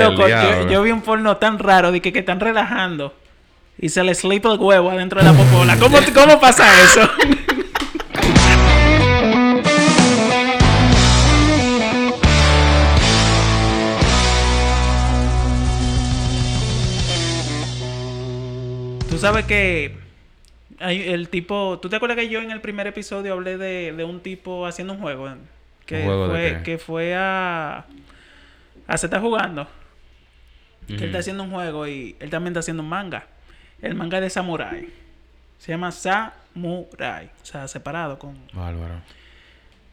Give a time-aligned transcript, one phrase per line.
[0.00, 0.26] Loco,
[0.70, 3.14] yo, vi un porno tan raro de que, que están relajando
[3.78, 5.78] y se le slip el huevo adentro de la popola.
[5.78, 7.08] ¿Cómo, cómo pasa eso?
[19.08, 19.96] Tú sabes que
[20.78, 21.78] hay el tipo.
[21.80, 24.92] ¿Tú te acuerdas que yo en el primer episodio hablé de, de un tipo haciendo
[24.92, 25.28] un juego?
[25.86, 26.62] Que ¿Un juego de fue, qué?
[26.62, 27.86] que fue a.
[28.86, 29.66] a se está jugando.
[30.96, 33.24] Que él está haciendo un juego y él también está haciendo un manga.
[33.82, 34.88] El manga es de Samurai.
[35.58, 37.26] Se llama Samurai.
[37.42, 38.94] O sea, separado con Bárbaro.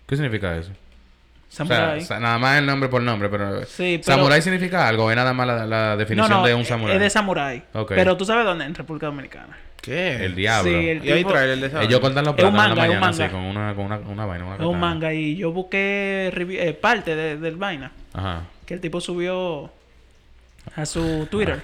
[0.07, 0.71] ¿Qué significa eso?
[0.71, 2.01] O sea, Samurai.
[2.01, 3.63] sa- nada más el nombre por nombre, pero...
[3.65, 5.09] Sí, pero- ¿Samurai significa algo?
[5.09, 6.95] ¿Es nada más la, la definición no, no, de un samurái?
[6.95, 7.63] Es de Samurai.
[7.87, 8.65] Pero tú sabes dónde?
[8.65, 9.57] En República Dominicana.
[9.81, 10.25] ¿Qué?
[10.25, 10.69] El diablo.
[10.69, 12.75] Sí, el Y ahí tipo- trae el de esa Ellos cortan los plátanos en la
[12.75, 13.25] mañana manga.
[13.25, 16.31] así, con una, con una, con una vaina, una Es un manga y yo busqué
[16.35, 17.91] eh, parte de- del vaina.
[18.13, 18.41] Ajá.
[18.65, 19.71] que el tipo subió
[20.75, 21.61] a su Twitter.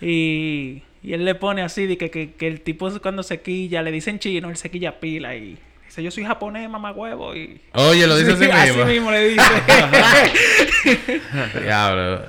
[0.00, 3.82] Y, y él le pone así de que, que, que el tipo cuando se quilla,
[3.82, 7.34] le dicen chino, él se quilla pila y dice, yo soy japonés, mamá huevo.
[7.34, 7.60] Y...
[7.72, 8.82] Oye, lo dice Sí, así mismo.
[8.84, 11.20] Así mismo le dice.
[11.62, 12.22] Diablo.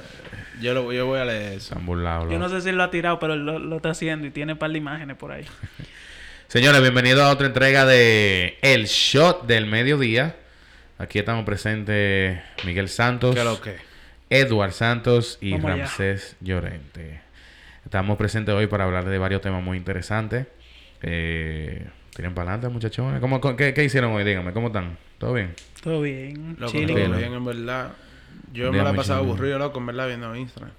[0.62, 1.76] Yo, lo, yo voy a leer eso.
[1.82, 2.32] Burlado.
[2.32, 4.32] yo no sé si él lo ha tirado, pero él lo, lo está haciendo y
[4.32, 5.46] tiene un par de imágenes por ahí.
[6.48, 10.36] Señores, bienvenidos a otra entrega de El Shot del Mediodía.
[10.98, 13.76] Aquí estamos presentes Miguel Santos, ¿Qué lo que?
[14.30, 15.84] Edward Santos y Vamos allá.
[15.86, 17.22] Ramsés Llorente.
[17.84, 20.48] Estamos presentes hoy para hablar de varios temas muy interesantes.
[21.02, 23.20] Eh, Tiren para adelante, muchachones.
[23.20, 24.24] ¿Cómo, qué, qué hicieron hoy?
[24.24, 24.98] Díganme, ¿cómo están?
[25.18, 25.54] ¿Todo bien?
[25.84, 26.56] Todo bien.
[26.58, 26.96] Loco, chilling.
[26.96, 27.92] todo bien, en verdad.
[28.54, 30.72] Yo me la he pasado aburrido, loco, en verdad, viendo Instagram.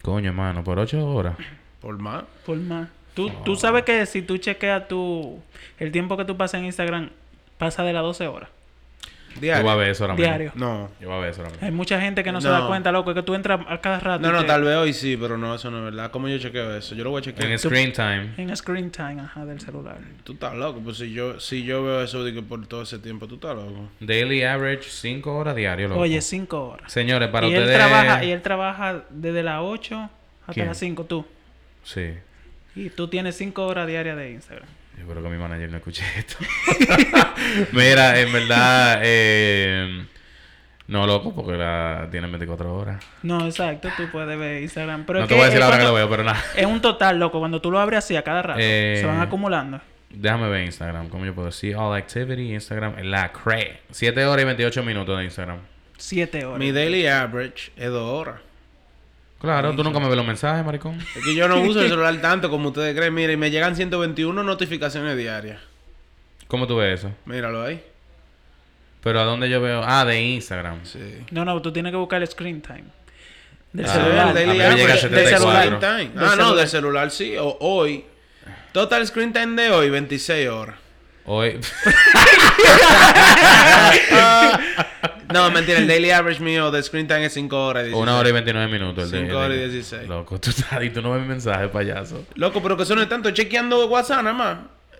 [0.00, 1.36] Coño, hermano, por ocho horas.
[1.80, 2.24] Por más.
[2.46, 2.88] Por más.
[3.14, 5.42] Tú, tú sabes que si tú chequeas tu...
[5.78, 7.10] El tiempo que tú pasas en Instagram
[7.58, 8.48] pasa de las 12 horas.
[9.36, 9.62] Yo Diario.
[9.62, 10.24] voy a ver eso ahora mismo.
[10.26, 10.52] Diario.
[10.54, 10.90] No.
[11.00, 11.66] Yo voy a ver eso ahora mismo.
[11.66, 14.00] Hay mucha gente que no, se da cuenta, loco, es que tú entras a cada
[14.00, 14.20] rato.
[14.26, 16.10] No, no, te- tal vez hoy sí, pero no, eso no es verdad.
[16.10, 16.94] ¿Cómo yo chequeo eso?
[16.94, 17.50] Yo lo voy a chequear.
[17.50, 18.30] En screen time.
[18.36, 19.98] En screen time, ajá, del celular.
[20.24, 23.26] Tú estás loco, pues si yo, si yo veo eso que por todo ese tiempo,
[23.28, 23.88] tú estás loco.
[24.00, 26.00] Daily average, cinco horas diario, loco.
[26.00, 26.92] Oye, 5 horas.
[26.92, 27.70] Señores, para y ustedes...
[27.70, 30.10] él trabaja y él trabaja desde las 8
[30.42, 30.66] hasta ¿Quién?
[30.66, 31.24] las 5 tú.
[31.84, 32.14] Sí.
[32.74, 34.68] Y tú tienes 5 horas diarias de Instagram.
[35.00, 36.36] Yo creo que mi manager no escuche esto.
[37.72, 40.04] Mira, en verdad, eh,
[40.88, 43.02] no loco, porque la tienen 24 horas.
[43.22, 45.04] No, exacto, tú puedes ver Instagram.
[45.06, 46.42] Pero no es te voy a decir ahora que lo veo, pero nada.
[46.54, 47.38] Es un total, loco.
[47.38, 49.80] Cuando tú lo abres así a cada rato, Eh, se van acumulando.
[50.10, 51.76] Déjame ver Instagram, ¿cómo yo puedo decir?
[51.76, 53.80] All activity, Instagram, la cre.
[53.90, 55.58] 7 horas y 28 minutos de Instagram.
[55.96, 56.58] 7 horas.
[56.58, 58.40] Mi daily average es dos horas.
[59.40, 60.98] Claro, tú nunca me ves los mensajes, maricón.
[61.16, 63.14] Es que yo no uso el celular tanto como ustedes creen.
[63.14, 65.60] Mira, y me llegan 121 notificaciones diarias.
[66.46, 67.12] ¿Cómo tú ves eso?
[67.24, 67.82] Míralo ahí.
[69.02, 69.82] Pero ¿a dónde yo veo?
[69.84, 70.84] Ah, de Instagram.
[70.84, 70.98] Sí.
[71.30, 72.84] No, no, tú tienes que buscar el screen time.
[73.72, 74.34] Del Ah, celular.
[74.34, 75.38] del 74.
[75.38, 76.10] screen time.
[76.16, 76.54] Ah, no, celular.
[76.56, 77.34] del celular sí.
[77.38, 78.04] O hoy.
[78.72, 80.76] Total screen time de hoy, 26 horas.
[81.24, 81.58] Hoy...
[85.32, 87.82] No, mentira, el daily average mío de screen time es 5 horas.
[87.82, 88.02] y 16.
[88.02, 89.04] Una hora y 29 minutos.
[89.04, 90.08] el de- Cinco horas y el de- 16.
[90.08, 92.26] Loco, tú estás y tú no ves mi mensaje, payaso.
[92.34, 93.28] Loco, pero que eso no es tanto.
[93.28, 94.58] Estoy chequeando WhatsApp nada más.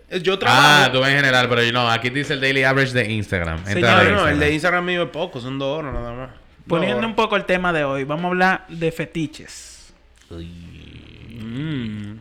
[0.09, 0.93] Es- Yo Ah, trabajo.
[0.93, 3.59] tú ves en general, pero no, aquí dice el daily average de Instagram.
[3.59, 4.29] Entra Señor, no, Instagram.
[4.35, 6.31] el de Instagram mío es poco, son 2 horas nada más.
[6.69, 9.93] Poniendo un poco el tema de hoy, vamos a hablar de fetiches.
[10.31, 12.19] Mm.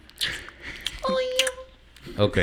[2.20, 2.38] Ok.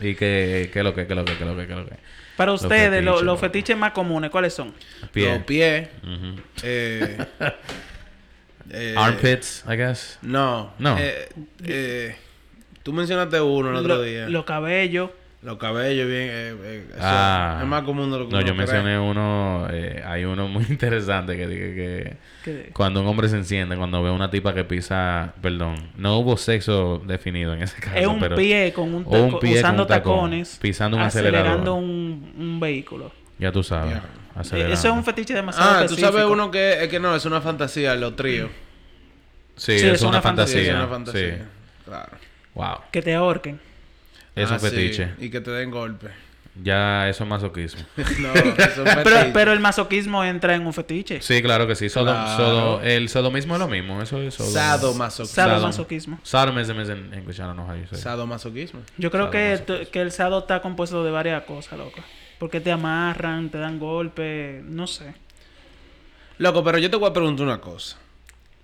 [0.00, 1.72] ¿Y qué, qué es lo que, qué es lo que, qué es lo que, qué
[1.72, 1.96] es lo que?
[2.36, 3.38] Para Los ustedes, lo- fetiches, los loco.
[3.38, 4.72] fetiches más comunes, ¿cuáles son?
[5.12, 5.34] Pie.
[5.34, 5.88] Los pies.
[6.04, 6.40] Ujú.
[6.62, 7.18] Eh,
[8.70, 10.18] eh, Armpits, I guess.
[10.22, 10.72] No.
[10.78, 10.96] No.
[10.98, 11.28] Eh,
[11.64, 12.16] eh,
[12.82, 14.28] tú mencionaste uno el otro Lo- día.
[14.28, 15.10] Los cabellos.
[15.40, 16.22] Los cabellos, bien.
[16.22, 17.58] eh, eh, eso Ah.
[17.62, 18.66] es más común de lo que No, uno yo cree.
[18.66, 23.36] mencioné uno, eh, hay uno muy interesante que dice que que- cuando un hombre se
[23.36, 27.96] enciende, cuando ve una tipa que pisa, perdón, no hubo sexo definido en ese caso,
[27.96, 31.48] es un pero pie con un, taco- con usando un tacón, tacones, pisando un acelerando
[31.52, 31.78] acelerador.
[31.78, 33.12] un, un vehículo.
[33.38, 33.96] ya tú sabes,
[34.34, 34.74] acelerando.
[34.74, 37.40] Eso es un fetiche demasiado Ah, tú sabes uno que es que no, es una
[37.40, 38.50] fantasía, los tríos.
[39.54, 40.60] Sí, Sí, es, una, fantasía.
[40.62, 40.90] Sí, es una Sí.
[40.90, 41.46] fantasía.
[41.84, 42.10] Claro.
[42.54, 42.78] Wow.
[42.90, 43.60] que te ahorquen.
[44.42, 45.10] Es Ah, un sí, fetiche.
[45.18, 46.08] Y que te den golpe.
[46.62, 47.80] Ya eso es masoquismo.
[47.96, 49.30] no, eso es Pero, fetiche.
[49.32, 51.22] pero el masoquismo entra en un fetiche.
[51.22, 51.86] Sí, claro que sí.
[51.88, 52.36] Sodo- Claro.
[52.36, 54.02] sodo- el sodomismo es lo mismo.
[54.02, 55.34] Eso es sodo- Sadomasoquismo.
[55.44, 56.18] Sadomasoquismo.
[56.24, 58.02] Sadomism is en English, I don't know how you say it.
[58.02, 58.80] Sadomasoquismo.
[58.96, 59.92] Yo creo que, Sadomasoquismo.
[59.92, 62.00] que el sado está compuesto de varias cosas, loco.
[62.40, 65.14] Porque te amarran, te dan golpes, no sé.
[66.38, 67.96] Loco, pero yo te voy a preguntar una cosa.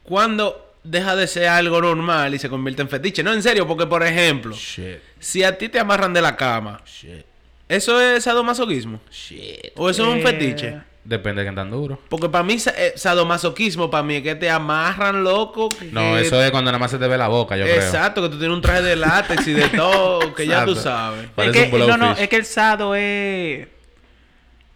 [0.02, 3.22] ¿Cuándo deja de ser algo normal y se convierte en fetiche?
[3.22, 4.98] No, en serio, porque por ejemplo, Shit.
[5.19, 7.25] si a ti te amarran de la cama, Shit.
[7.69, 9.00] ¿eso es sadomasoquismo?
[9.10, 9.72] Shit.
[9.76, 10.81] ¿O eso es un Eh, fetiche?
[11.06, 12.00] Depende de qué tan duro.
[12.08, 15.69] Porque para mí, eh, sadomasoquismo, para mí es que te amarran, loco.
[15.69, 17.76] que- No, eso es cuando nada más se te ve la boca, yo creo.
[17.76, 20.82] Exacto, que tú tienes un traje de látex y de todo, que ya tú Exacto.
[20.90, 21.28] sabes.
[21.36, 23.66] Es un que, no, no, es que el sado es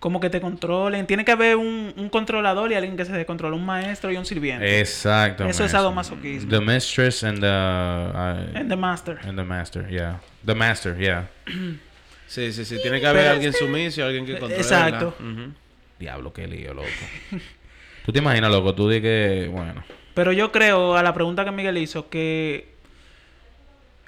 [0.00, 1.06] como que te controlen.
[1.06, 4.24] Tiene que haber un, un controlador y alguien que se descontrole, un maestro y un
[4.24, 4.78] sirviente.
[4.80, 5.44] Exacto.
[5.46, 6.50] Eso es sadomasoquismo.
[6.50, 7.46] The mistress and the...
[7.46, 9.18] uh, And the master.
[9.24, 10.20] and the master, yeah.
[10.46, 11.28] The master, yeah.
[12.28, 12.76] Sí, sí, sí.
[12.82, 14.56] Tiene que haber Pero- alguien sumiso, alguien que controle.
[14.56, 15.14] Exacto.
[15.98, 16.86] Diablo, qué lío, loco.
[18.04, 18.74] ¿Tú te imaginas, loco?
[18.74, 19.48] Tú di que...
[19.50, 19.82] Bueno.
[20.12, 22.74] Pero yo creo, a la pregunta que Miguel hizo, que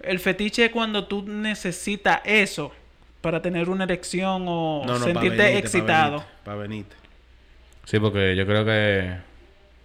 [0.02, 2.72] el fetiche es cuando tú necesitas eso
[3.20, 6.24] para tener una erección o No, no, sentirte excitado.
[6.44, 6.96] Para venirte.
[7.84, 9.14] Sí, porque yo creo que...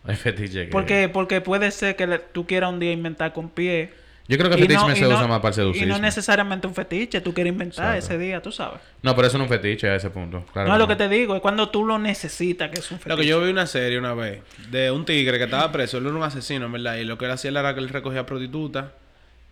[0.08, 0.72] Hay fetiche que...
[0.72, 3.92] Porque, porque puede ser que le- tú quieras un día inventar con pie.
[4.28, 5.98] Yo creo que y fetiche no- me se no- usa más para el Y no
[5.98, 8.14] necesariamente un fetiche, tú quieres inventar Exacto.
[8.16, 8.80] ese día, tú sabes.
[9.02, 10.46] No, pero eso no es un fetiche a ese punto.
[10.54, 12.98] Claro no es lo que te digo, es cuando tú lo necesitas que es un
[12.98, 13.22] Lo fetiche.
[13.22, 16.16] que yo vi una serie una vez de un tigre que estaba preso, él era
[16.16, 18.86] un asesino, verdad, y lo que él hacía era que él recogía prostitutas,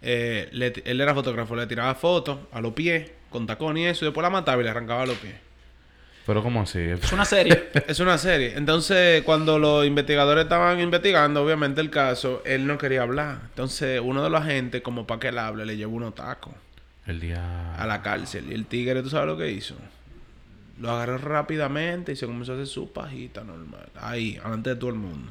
[0.04, 0.50] eh,
[0.86, 4.24] él era fotógrafo, le tiraba fotos a los pies, con tacón y eso, y después
[4.24, 5.36] la mataba y le arrancaba los pies.
[6.26, 6.80] Pero ¿cómo así?
[6.80, 7.70] Es una serie.
[7.88, 8.54] Es una serie.
[8.56, 13.40] Entonces, cuando los investigadores estaban investigando, obviamente, el caso, él no quería hablar.
[13.50, 16.54] Entonces, uno de los agentes, como para que él hable, le llevó unos tacos
[17.06, 17.76] El día...
[17.76, 18.46] a la cárcel.
[18.50, 19.76] Y el tigre, ¿tú sabes lo que hizo?
[20.80, 23.90] Lo agarró rápidamente y se comenzó a hacer su pajita normal.
[24.00, 25.30] Ahí, delante de todo el mundo.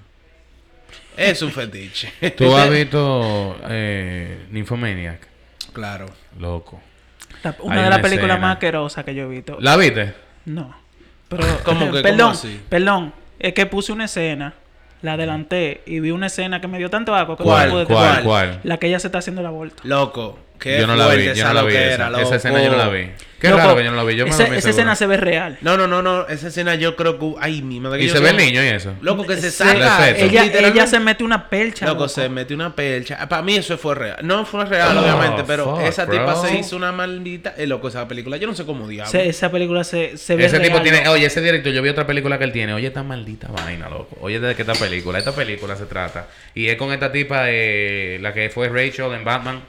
[1.16, 2.12] Es un fetiche.
[2.37, 5.26] ¿Tú has visto eh, Nymphomaniac?
[5.72, 6.05] claro.
[6.38, 6.82] Loco.
[7.43, 9.56] La- una Hay de las películas más asquerosas que yo he visto.
[9.61, 10.14] ¿La viste?
[10.46, 10.75] No.
[11.29, 11.90] Pero, ¿Cómo que?
[11.90, 12.61] ¿Cómo perdón, así?
[12.69, 13.12] perdón.
[13.38, 14.55] Es que puse una escena,
[15.02, 17.69] la adelanté y vi una escena que me dio tanto asco que ¿Cuál?
[17.69, 18.23] no pude ¿Cuál?
[18.23, 18.61] ¿Cuál?
[18.62, 19.82] La que ella se está haciendo la vuelta.
[19.84, 20.38] Loco.
[20.62, 22.37] Qué Yo no la vi, yo no esa la vi esa.
[22.37, 23.11] escena yo no la vi.
[23.41, 24.14] Qué Loco, raro que yo no la vi.
[24.14, 25.59] Yo me esa, escena se ve real.
[25.62, 26.29] No, no, no, no.
[26.29, 27.32] Esa escena yo creo que...
[27.41, 28.00] Ay, mi madre.
[28.05, 28.94] Y yo se ve el niño y eso.
[29.00, 30.11] Loco, que se Se- saca.
[30.11, 31.87] ella, ella se mete una pelcha.
[31.87, 32.09] Loco, loco.
[32.09, 33.29] se metió una pelcha.
[33.29, 34.19] Para mí eso fue real.
[34.23, 36.41] No fue real, Oh, obviamente, pero fuck, esa tipa bro.
[36.43, 37.55] se hizo una maldita...
[37.58, 38.37] Eh, loco, esa película.
[38.37, 39.11] Yo no sé cómo diablo.
[39.11, 41.11] Se- esa película se, se ve Ese tipo real, tiene, loco.
[41.11, 42.75] oye, ese director, yo vi otra película que él tiene.
[42.75, 44.17] Oye, esta maldita vaina, loco.
[44.20, 45.19] Oye, de qué esta película.
[45.19, 46.29] Esta película se trata.
[46.55, 49.62] Y es con esta tipa, eh, la que fue Rachel en Batman.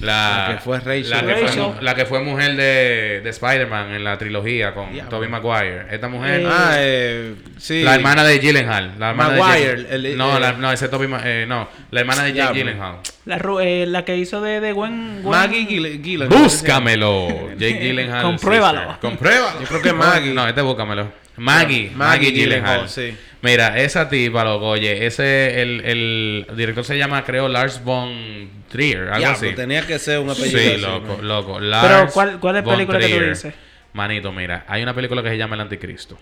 [0.00, 1.10] La, La que fue Rachel.
[1.10, 1.62] La que fue, Rachel.
[1.62, 5.10] mu- la que fue mujer de, de Spider-Man en la trilogía con Diablo.
[5.10, 5.86] Tobey Maguire.
[5.90, 6.40] Esta mujer.
[6.40, 7.34] Eh, Ah, eh...
[7.58, 7.82] Sí.
[7.82, 8.94] La hermana de Gyllenhaal.
[8.98, 12.24] La hermana Maguire, de el- no, el- la- no, ese Tobey eh, no, la hermana
[12.24, 12.54] de Jake.
[12.60, 12.96] Gyllenhaal.
[13.26, 16.28] La, eh, la que hizo de, de Gwen, Gwen- Maggie Gill- Gillen.
[16.30, 17.50] Búscamelo.
[17.58, 18.22] Jake Gyllenhaal.
[18.22, 18.98] Compruébalo.
[19.00, 19.60] Compruébalo.
[19.60, 20.32] Yo creo que Maggie.
[20.32, 21.12] No, este búscamelo.
[21.36, 21.90] Maggie.
[21.94, 22.86] Maggie, Maggie Gyllenhaal.
[22.86, 23.16] Gyllenhaal, sí.
[23.42, 29.04] Mira, esa tipa, loco, oye, ese, el, el director se llama, creo, Lars von Trier,
[29.08, 29.54] algo Diablo, así.
[29.54, 31.22] tenía que ser un apellido Sí, así, loco, ¿no?
[31.22, 31.60] loco.
[31.60, 33.30] Lars ¿cuál- cuál es von película que tú Trier.
[33.30, 33.54] dices?
[33.94, 36.18] Manito, mira, hay una película que se llama El Anticristo.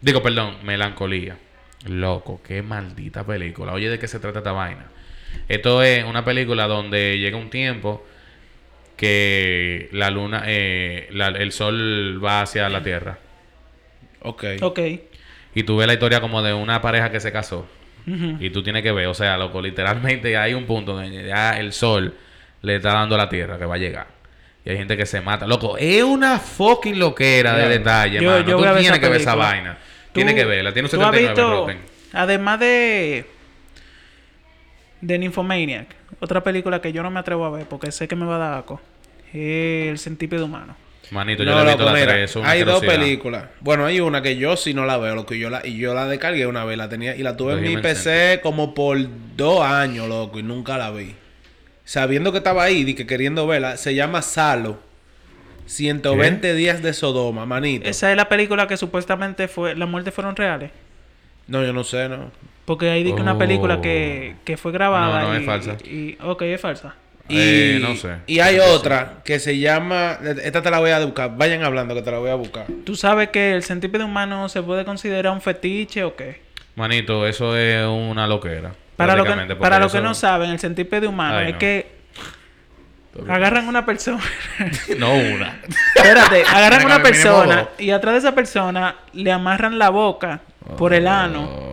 [0.00, 1.36] Digo, perdón, Melancolía.
[1.86, 3.72] Loco, qué maldita película.
[3.72, 4.86] Oye, ¿de qué se trata esta vaina?
[5.48, 8.04] Esto es una película donde llega un tiempo
[8.96, 13.18] que la luna, eh, la- el sol va hacia la tierra.
[14.22, 14.44] Ok.
[14.60, 14.78] Ok.
[15.54, 17.66] Y tú ves la historia como de una pareja que se casó.
[18.06, 21.72] Y tú tienes que ver, o sea, loco, literalmente hay un punto donde ya el
[21.72, 22.14] sol
[22.62, 24.06] le está dando a la tierra que va a llegar.
[24.64, 25.46] Y hay gente que se mata.
[25.46, 28.46] Loco, es una fucking loquera de detalle, Yo- mano.
[28.46, 29.78] yo tú tienes que ver esa vaina.
[30.12, 30.72] Tienes que verla.
[30.72, 31.78] Tiene un tú has 79 visto, Rotten.
[32.12, 33.26] además de
[35.00, 35.86] de Nymphomaniac,
[36.20, 38.38] otra película que yo no me atrevo a ver porque sé que me va a
[38.38, 38.80] dar asco,
[39.32, 40.76] es El centípedo humano.
[41.10, 42.36] Manito, yo No, le he visto 3.
[42.44, 43.44] hay dos películas.
[43.60, 45.34] Bueno, hay una que yo sí no la veo, loco.
[45.34, 47.62] Y yo la, y yo la descargué una vez, la tenía y la tuve en
[47.62, 48.96] mi PC como por
[49.36, 51.14] dos años, loco, y nunca la vi.
[51.84, 54.78] Sabiendo que estaba ahí y que queriendo verla, se llama Salo.
[55.66, 57.88] 120 días de Sodoma, manito.
[57.88, 60.70] Esa es la película que supuestamente fue las muertes fueron reales.
[61.46, 62.30] No, yo no sé, no.
[62.64, 63.38] Porque hay dice que una Oh.
[63.38, 65.76] película que, que fue grabada No, no, y, es falsa.
[65.84, 66.94] y ok, es falsa.
[67.30, 68.16] Y, Eh, no sé.
[68.26, 68.70] y hay No sé.
[68.70, 70.18] otra que se llama.
[70.42, 71.36] Esta te la voy a buscar.
[71.36, 72.66] Vayan hablando que te la voy a buscar.
[72.84, 76.42] ¿Tú sabes que el centípedo humano se puede considerar un fetiche o qué?
[76.76, 78.72] Manito, eso es una loquera.
[78.96, 81.58] Para lo que, para los que eso- no saben, el centípedo humano Ay, es no.
[81.58, 81.86] que
[83.28, 84.22] agarran una persona.
[84.98, 85.60] No una.
[85.94, 90.40] Espérate, agarran una persona y atrás de esa persona le amarran la boca
[90.76, 91.69] por el ano.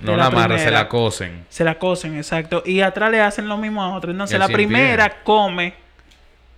[0.00, 1.46] De No la la amarran, se la cosen.
[1.48, 2.62] Se la cosen, exacto.
[2.66, 4.10] Y atrás le hacen lo mismo a otro.
[4.10, 5.74] Entonces la primera come,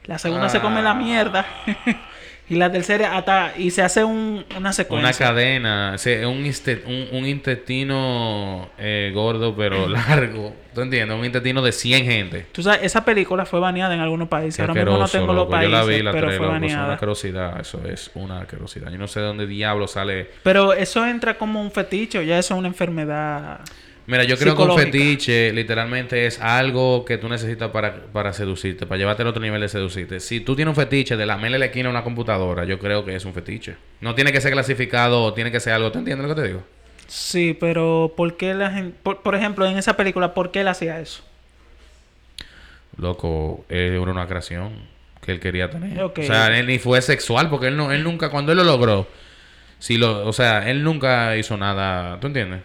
[0.04, 0.95] la segunda se come la Ah.
[0.95, 1.47] mierda.
[2.50, 3.52] Y la tercera hasta...
[3.56, 5.08] Y se hace un, una secuencia.
[5.08, 6.44] Una cadena, un,
[6.86, 10.54] un, un intestino eh, gordo pero largo.
[10.74, 11.18] ¿Tú entiendes?
[11.18, 12.46] Un intestino de 100 gente.
[12.52, 14.60] Tú sabes, esa película fue baneada en algunos países.
[14.60, 15.50] Ahora mismo no tengo los loco.
[15.50, 16.56] países, Yo la vi la pero tres, fue loco.
[16.56, 16.94] Es una baneada.
[16.94, 17.60] asquerosidad.
[17.60, 18.90] Eso es una asquerosidad.
[18.90, 20.30] Yo no sé de dónde diablo sale.
[20.42, 23.60] Pero eso entra como un fetiche o ya eso es una enfermedad.
[24.08, 28.86] Mira, yo creo que un fetiche literalmente es algo que tú necesitas para, para seducirte,
[28.86, 30.18] para llevarte al otro nivel de seducirte.
[30.18, 33.14] Si tú tienes un fetiche de lamerle la esquina a una computadora, yo creo que
[33.14, 33.76] es un fetiche.
[34.00, 35.92] No tiene que ser clasificado, tiene que ser algo.
[35.92, 36.62] ¿Tú entiendes lo que te digo?
[37.06, 38.96] Sí, pero ¿por qué la gente...
[39.02, 41.22] Por, por ejemplo, en esa película, ¿por qué él hacía eso?
[42.96, 44.72] Loco, era una creación
[45.20, 46.02] que él quería tener.
[46.02, 49.06] O sea, él ni fue sexual porque él no, él nunca, cuando él lo logró,
[49.78, 52.62] si lo, o sea, él nunca hizo nada, ¿tú entiendes?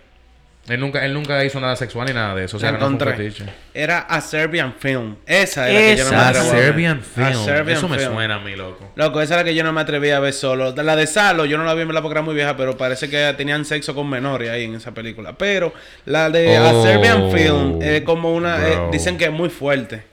[0.67, 2.55] Él nunca, él nunca hizo nada sexual ni nada de eso.
[2.55, 3.33] O sea, La no encontré.
[3.73, 5.17] Era A Serbian Film.
[5.25, 6.63] Esa era que yo no me atreví a ver.
[6.63, 7.43] Serbian A Film.
[7.45, 8.13] Serbian eso me Film.
[8.13, 8.91] suena a mí, loco.
[8.95, 10.73] Loco, esa era la que yo no me atreví a ver solo.
[10.73, 13.09] La de Salo, yo no la vi en verdad porque era muy vieja, pero parece
[13.09, 15.33] que tenían sexo con menores ahí en esa película.
[15.33, 15.73] Pero
[16.05, 18.65] la de A Oh, Serbian Film es como una.
[18.65, 20.03] eh, dicen que es muy fuerte.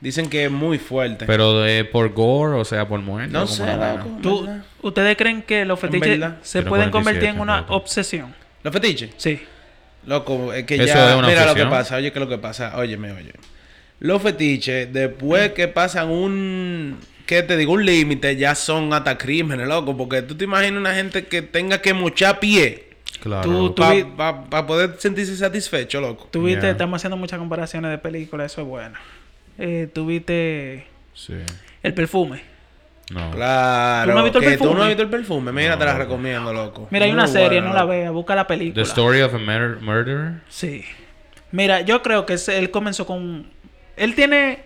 [0.00, 1.26] Dicen que es muy fuerte.
[1.26, 3.30] Pero de, por gore, o sea, por muerte.
[3.30, 4.18] no ¿cómo sé, la loco.
[4.22, 4.64] ¿Tú, ¿verdad?
[4.80, 7.74] ¿Ustedes creen que los fetiches se pueden convertir en 47, una loco.
[7.76, 8.34] obsesión?
[8.64, 9.10] ¿Los fetiches?
[9.18, 9.40] Sí.
[10.06, 11.10] Loco, es que Eso ya.
[11.12, 12.76] es una mira lo que pasa, oye, ¿qué es lo que pasa?
[12.76, 13.32] Óyeme, oye.
[14.00, 16.98] Los fetiches, después que pasan un.
[17.26, 17.72] ¿Qué te digo?
[17.72, 19.96] Un límite, ya son hasta crímenes, loco.
[19.96, 22.88] Porque tú te imaginas una gente que tenga que mochar pie
[23.22, 23.42] Claro.
[23.42, 23.82] Tú- tú-
[24.16, 26.26] para vi- poder sentirse satisfecho, loco.
[26.32, 28.98] Tuviste, estamos haciendo muchas comparaciones de películas, eso es bueno.
[29.58, 31.34] Eh, Tuviste Sí.
[31.84, 32.42] el perfume.
[33.12, 33.30] No.
[33.32, 34.10] Claro.
[34.10, 34.82] ¿Tú no has visto el que ¿Tú no perfume?
[34.82, 35.52] has visto el perfume?
[35.52, 36.88] Mira, No, te la recomiendo, loco.
[36.90, 38.82] Mira, hay Muy una serie, buena, no la veas, busca la The película.
[38.84, 40.32] Story of a Mur- Murderer.
[40.48, 40.84] Sí.
[41.50, 43.46] Mira, yo creo que él comenzó con...
[43.96, 44.60] Él tiene...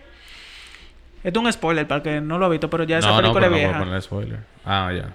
[1.23, 3.33] Esto es un spoiler para que no lo ha visto, pero ya esa no, no,
[3.33, 3.85] película pero no es puedo vieja.
[3.85, 4.39] poner spoiler.
[4.63, 5.13] Ah, ya.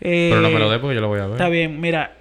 [0.00, 1.32] Eh, Pero no me lo dé porque yo lo voy a ver.
[1.32, 2.14] Está bien, mira.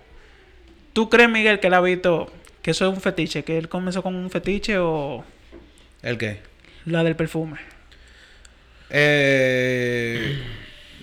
[0.93, 2.31] ¿Tú crees, Miguel, que él ha visto
[2.61, 3.43] que eso es un fetiche?
[3.43, 5.23] ¿Que él comenzó con un fetiche o
[6.03, 6.41] ¿El qué?
[6.85, 7.57] la del perfume?
[8.91, 10.37] Eh,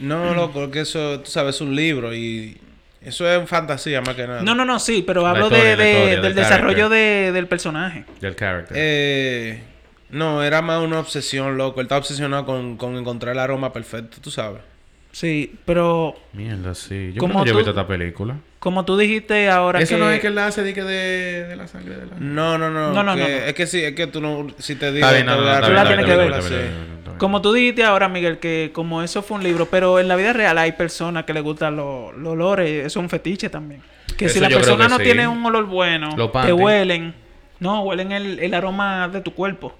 [0.00, 2.56] no, loco, que eso, tú sabes, es un libro y
[3.02, 4.42] eso es fantasía más que nada.
[4.42, 6.88] No, no, no, sí, pero La hablo historia, de, la de- historia, del del desarrollo
[6.88, 8.04] de- del personaje.
[8.20, 8.76] Del character.
[8.78, 9.60] Eh,
[10.10, 11.80] no, era más una obsesión, loco.
[11.80, 14.60] Él estaba obsesionado con, con encontrar el aroma perfecto, tú sabes.
[15.12, 17.12] Sí, pero Mierda, sí.
[17.14, 18.36] Yo como creo que yo he tú- visto esta película.
[18.58, 20.00] como tú dijiste ahora Eso que...
[20.00, 22.16] no es que él hace de, de, de la sangre de la...
[22.18, 22.92] No, no, no.
[22.92, 23.34] No, no, que- no, no.
[23.46, 24.46] Es que sí, es que tú no.
[24.58, 25.06] Si te digo.
[25.06, 26.32] Está bien, no, no, Tú la tienes que ver.
[27.18, 30.32] Como tú dijiste ahora, Miguel, que como eso fue un libro, pero en la vida
[30.32, 33.82] real hay personas que les gustan los, los olores, eso es un fetiche también.
[34.16, 35.04] Que si la persona no sí.
[35.04, 36.10] tiene un olor bueno,
[36.42, 37.14] te huelen,
[37.60, 39.74] no, huelen el, el aroma de tu cuerpo.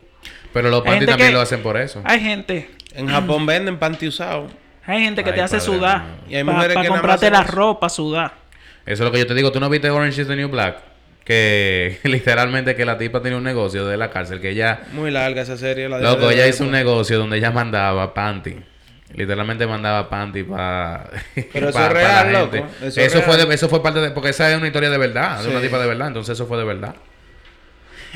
[0.53, 2.01] Pero los panties también que- lo hacen por eso.
[2.05, 4.49] Hay gente, En Japón venden panty usado.
[4.85, 6.11] hay gente que Ay, te hace padre sudar mío.
[6.29, 8.33] Y hay para mujeres comprarte la ropa, sudar.
[8.87, 9.51] Eso es lo que yo te digo.
[9.53, 10.79] ¿Tú no viste Orange is the New Black?
[11.27, 14.41] Que literalmente que la tipa tenía un negocio de la cárcel.
[14.41, 14.81] Que ella...
[14.93, 15.89] Muy larga esa serie.
[15.89, 18.55] La de- Loco, ella hizo un negocio donde ella mandaba panty.
[19.13, 21.11] Literalmente mandaba panty para...
[21.53, 22.57] Pero eso es real, loco.
[22.81, 24.11] Eso Eso, es fue de- eso fue parte de...
[24.13, 25.43] Porque esa es una historia de verdad.
[25.43, 26.09] De una tipa de verdad.
[26.09, 26.95] Entonces eso fue de verdad.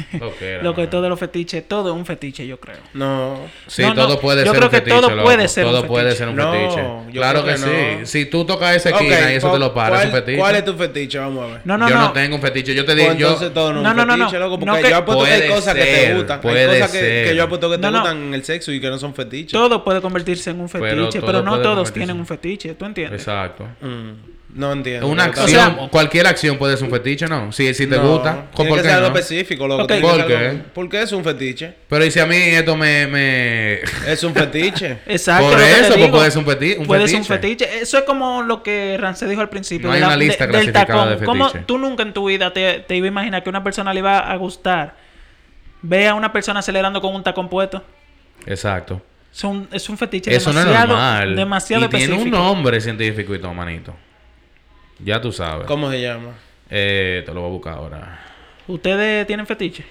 [0.21, 0.91] Lo que era, Lo que man.
[0.91, 2.79] todo los fetiches, todo es un fetiche, yo creo.
[2.95, 3.41] No.
[3.67, 5.23] Sí, No, no, todo puede yo ser creo un que fetiche, todo loco.
[5.25, 6.19] puede ser un Todo puede fetiche.
[6.19, 6.83] ser un No, fetiche.
[7.13, 7.97] yo Claro que, creo que sí.
[8.01, 8.07] no.
[8.07, 10.23] Si tú tocas esa esquina Ok, y eso te ¿cuál- lo para, es un cuál-
[10.23, 10.39] fetiche.
[10.39, 11.19] ¿Cuál es tu fetiche?
[11.19, 11.61] Vamos a ver.
[11.65, 12.01] No, no, yo no.
[12.03, 12.13] no.
[12.13, 12.75] tengo un fetiche.
[12.75, 13.27] Yo te Pues digo, yo...
[13.29, 14.25] entonces todo no, No, no, un no, no.
[14.25, 16.37] fetiche, loco, porque No que- yo apuesto que hay Puede cosas que te ser, gustan.
[16.39, 17.27] Hay puede cosas que, ser.
[17.29, 17.99] que yo apuesto que te No, no.
[18.01, 19.53] gustan en el sexo y que no son fetiches.
[19.53, 22.85] Todo puede convertirse en un fetiche, pero, no puede todos tienen en- un fetiche, ¿tú
[22.85, 23.21] entiendes?
[23.21, 23.67] Exacto.
[24.53, 25.07] No entiendo.
[25.07, 27.53] Una acción, sea- cualquier acción puede ser un fetiche, ¿no?
[27.53, 29.15] Si, si te No, gusta, Tiene ¿por que qué ser algo no?
[29.17, 29.83] específico, loco.
[29.85, 29.89] Ok.
[29.89, 30.37] tiene que ¿Por ser qué?
[30.49, 31.75] algo- ¿Por qué es un fetiche?
[31.89, 33.07] Pero y si a mí esto me...
[33.07, 33.75] me...
[34.09, 34.99] Es un fetiche.
[35.07, 35.51] Exacto.
[35.51, 37.65] Por eso, pues, puede ser un feti- un Puede ser un fetiche.
[37.67, 37.83] fetiche.
[37.83, 39.87] Eso es como lo que Rance dijo al principio.
[39.87, 41.21] No hay de una lista de- del clasificada tacón.
[41.21, 41.65] de ¿Cómo fetiche.
[41.67, 44.19] tú nunca en tu vida te, te iba a imaginar que una persona le iba
[44.19, 44.97] a gustar
[45.83, 47.83] ve a una persona acelerando con un tacón puesto?
[48.47, 49.01] Exacto.
[49.33, 51.37] Es un, es un fetiche Eso no es demasiado, normal.
[51.37, 52.37] demasiado y tiene un específico.
[52.37, 53.95] nombre científico y todo, manito.
[55.05, 55.67] Ya tú sabes.
[55.67, 56.33] ¿Cómo se llama?
[56.69, 58.21] Eh, te lo voy a buscar ahora.
[58.67, 59.85] ¿Ustedes tienen fetiche?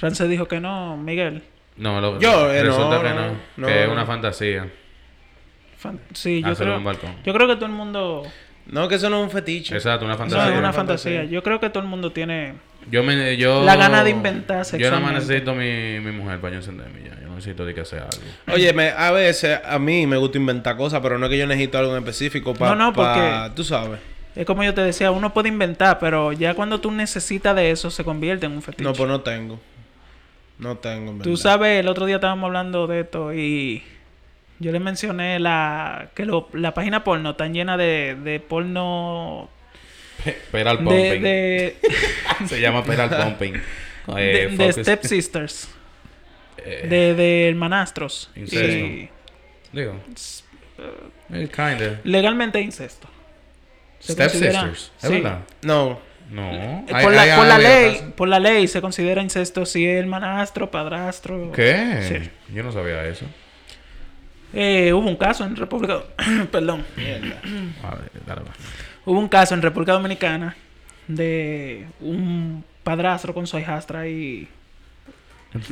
[0.00, 1.42] Rance dijo que no, Miguel.
[1.76, 3.32] No, lo, Yo, eh, resulta no, que no, no.
[3.58, 3.92] no, que es no.
[3.92, 4.68] una fantasía.
[5.78, 7.14] Fan- Sí, yo creo, en un balcón.
[7.24, 8.22] yo creo que todo el mundo...
[8.66, 9.74] No, que eso no es un fetiche.
[9.76, 10.44] Exacto, una No, fantasía.
[10.46, 11.12] es una una fantasía.
[11.12, 11.30] fantasía.
[11.32, 12.54] Yo creo que todo el mundo tiene...
[12.90, 13.62] Yo me, yo...
[13.64, 17.20] La gana de inventar Yo nada más necesito mi, mi mujer para yo encenderme ya.
[17.20, 18.54] Yo no necesito de que sea algo.
[18.54, 21.46] Oye, me- a veces a mí me gusta inventar cosas, pero no es que yo
[21.46, 22.74] necesito algo en específico para...
[22.74, 24.00] No, no, porque- Tú sabes.
[24.36, 27.90] Es como yo te decía, uno puede inventar, pero ya cuando tú necesitas de eso,
[27.90, 28.84] se convierte en un fetiche.
[28.84, 29.58] No, pues no tengo.
[30.58, 31.42] No tengo, en Tú verdad.
[31.42, 33.82] sabes, el otro día estábamos hablando de esto y
[34.58, 39.48] yo le mencioné la que lo- la página porno está llena de, de porno
[40.24, 41.22] Pe- Peral de, Pumping.
[41.22, 41.76] de,
[42.46, 43.52] Se llama Peral Pumping.
[43.52, 43.60] de,
[44.44, 45.68] Eh, de focus- step sisters,
[46.58, 48.30] eh, de, de hermanastros.
[48.36, 48.66] Incesto.
[48.86, 49.08] Y
[49.72, 49.94] Digo.
[51.28, 53.08] eh, legalmente incesto.
[54.06, 54.92] Se Step considera- sisters.
[55.02, 55.14] ¿Es sí.
[55.16, 55.38] verdad?
[55.62, 55.98] No.
[56.30, 56.50] No.
[56.52, 61.52] Eh, por, la, por ley, por la ley se considera incesto si es hermanastro, padrastro.
[61.52, 62.00] ¿Qué?
[62.02, 62.30] Sí.
[62.54, 63.24] Yo no sabía eso.
[64.54, 66.00] Eh, hubo un caso en República,
[66.50, 66.84] perdón,
[67.82, 68.52] A ver, dale, va.
[69.04, 70.56] hubo un caso en República Dominicana
[71.08, 74.48] de un padrastro con su hijastra y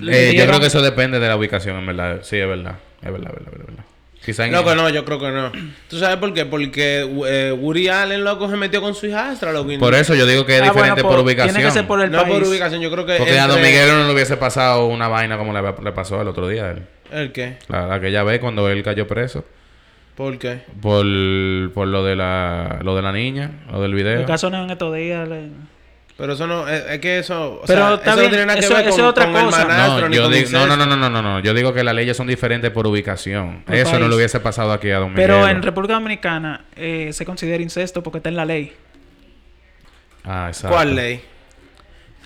[0.03, 2.21] Eh, yo creo que eso depende de la ubicación, en verdad.
[2.23, 2.77] Sí, es verdad.
[3.03, 3.85] Es verdad, es verdad, es verdad.
[4.25, 4.53] Quizá en...
[4.53, 5.53] Loco, no, yo creo que no.
[5.89, 6.47] ¿Tú sabes por qué?
[6.47, 9.71] Porque eh, Woody Allen, loco, se metió con su hijastra, loco.
[9.71, 11.55] y Por eso yo digo que es Ah, diferente bueno, por, por- ubicación.
[11.55, 12.35] Tiene que ser por el No país.
[12.35, 13.17] por ubicación, yo creo que.
[13.17, 16.23] Porque a Don entre- Miguel no le hubiese pasado una vaina como le, le pasó
[16.23, 16.83] el otro día a él.
[17.13, 17.59] ¿El qué?
[17.69, 19.45] La, aquella vez cuando él cayó preso.
[20.17, 20.61] ¿Por qué?
[20.81, 21.05] Por,
[21.75, 24.21] por lo de la lo de la niña, lo del video.
[24.21, 25.29] El caso no en estos días.
[25.29, 25.49] le-
[26.17, 28.65] Pero eso no, es, es que eso, o Pero sea, eso no tiene nada que
[28.67, 29.67] eso- ver eso con, es otra con el cosa.
[29.67, 31.41] manastro No, ni yo digo, no, no, no, no, no, no, no.
[31.41, 33.65] Yo digo que las leyes son diferentes por ubicación.
[33.69, 35.27] Eso no le hubiese pasado aquí a Don Miguel.
[35.27, 38.73] Pero en República Dominicana eh, se considera incesto porque está en la ley.
[40.25, 40.75] Ah, exacto.
[40.77, 41.21] ¿Cuál ley?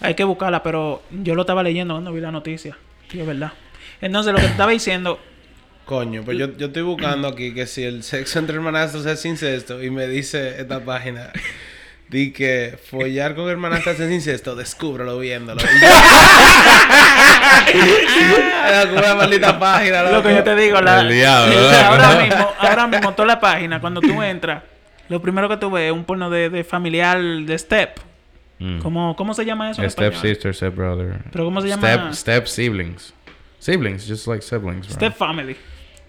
[0.00, 2.76] Hay que buscarla, pero yo lo estaba leyendo cuando vi la noticia.
[3.12, 3.52] Y es verdad.
[4.00, 5.18] Entonces, lo que te estaba diciendo,
[5.86, 9.82] Coño, pues yo, yo estoy buscando aquí que si el sexo entre hermanastros es incesto
[9.82, 11.32] y me dice esta página
[12.08, 15.60] di que follar con hermanastras es incesto, descúbrelo viéndolo.
[17.74, 18.38] Y yo-
[18.84, 22.12] Loco, una maldita página, lo que yo te digo, la, El diablo, o sea, ¿verdad?
[22.12, 24.62] ahora mismo, ahora mismo toda la página, cuando tú entras,
[25.08, 27.98] lo primero que tú ves es un porno de, de familiar de step.
[28.58, 28.80] Mm.
[28.80, 29.82] ¿Cómo, ¿Cómo se llama eso?
[29.82, 30.34] en Step español?
[30.34, 31.18] sister, step brother.
[31.32, 32.12] ¿Pero cómo se Step, llama?
[32.12, 33.14] step siblings.
[33.58, 34.86] Siblings, just like siblings.
[34.88, 34.94] bro.
[34.96, 35.56] Step family.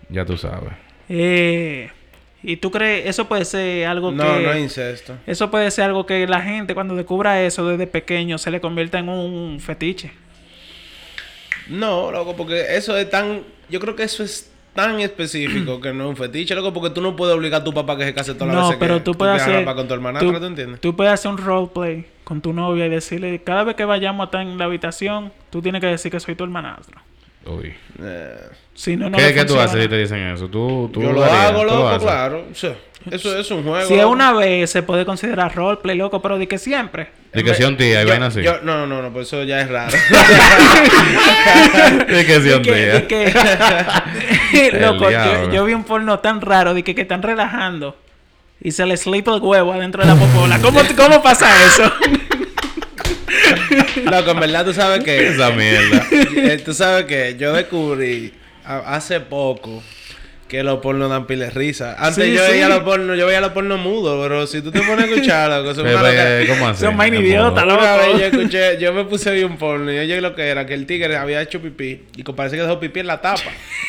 [0.10, 0.72] Ya tú sabes.
[1.08, 1.90] Eh,
[2.42, 4.44] ¿Y tú crees eso puede ser algo No, que...
[4.44, 5.18] no incesto.
[5.28, 9.00] Eso puede ser algo que la gente cuando descubra eso desde pequeño se le convierta
[9.00, 10.12] en un fetiche.
[11.68, 13.42] No, loco, porque eso es tan...
[13.70, 17.02] Yo creo que eso es tan específico que no es un fetiche, loco, porque tú
[17.02, 19.04] no puedes obligar a tu papá que se case todas las No, veces pero que
[19.04, 19.66] tú puedes hacer...
[19.66, 20.80] con tu hermanastra, ¿tú, entiendes?
[20.82, 24.26] tú puedes hacer un roleplay con tu novia y decirle, cada vez que vayamos a
[24.26, 27.00] estar en la habitación, tú tienes que decir que soy tu hermanastro.
[27.46, 27.74] Uy.
[28.02, 28.36] Eh,
[28.76, 30.48] Si no, no ¿Qué, ¿qué tú haces si te dicen eso?
[30.48, 31.40] ¿Tú, tú yo lo harías?
[31.46, 32.46] hago, ¿Tú lo loco, claro.
[32.52, 32.76] O sea,
[33.12, 33.88] eso es un juego.
[33.88, 37.10] Si es una vez, se puede considerar roleplay, loco, pero de que siempre.
[37.34, 38.42] De que sea un tía y vaina así.
[38.42, 39.92] yo- no, no, no, pues eso ya es raro.
[42.08, 45.10] De que sea un de que- loco,
[45.52, 47.96] yo, vi un porno tan raro de que, que están relajando
[48.62, 50.60] y se le slip el huevo adentro de la popola.
[50.60, 51.92] ¿Cómo, cómo pasa eso?
[54.04, 55.28] Loco, en verdad tú sabes que...
[55.28, 56.06] Esa mierda.
[56.66, 59.82] Tú sabes que yo descubrí hace poco
[60.50, 61.96] que los pornos dan pile risa.
[62.00, 62.52] Antes Sí, yo sí.
[62.54, 65.50] veía los pornos, yo veía los pornos mudos, pero si tú te pones a escuchar,
[65.52, 66.82] loco, Pero, una loca- ¿Cómo así?
[66.84, 67.28] Son vaina ¿Cómo?
[67.28, 67.82] idiota, loco.
[67.84, 70.34] Una vez yo escuché, yo me puse a ver un porno y yo llegué lo
[70.36, 73.06] que era, que el tigre había hecho pipí y que parece que dejó pipí en
[73.08, 73.44] la tapa.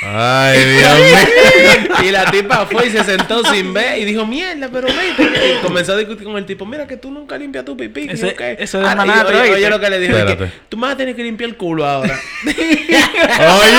[0.05, 1.97] Ay, Dios mío.
[2.09, 5.23] y la tipa fue y se sentó sin ver y dijo, mierda, pero vete.
[5.59, 8.07] Y comenzó a discutir con el tipo, mira que tú nunca limpias tu pipí.
[8.11, 8.57] Ese- qué".
[8.59, 10.83] eso es Ah, y manatro, oye, oye lo que le dijo, es que, tú me
[10.89, 12.21] vas a tener que limpiar el culo ahora.
[12.45, 13.77] Oye.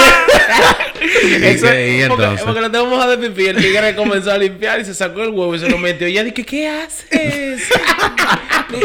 [1.24, 2.42] ¿Y, Eso- y porque, entonces?
[2.46, 3.48] porque tengo mojado de pipí.
[3.48, 6.08] El tigre comenzó a limpiar y se sacó el huevo y se lo metió.
[6.08, 7.70] Y ella dije, ¿qué haces?